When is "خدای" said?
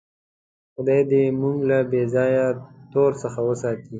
0.73-1.01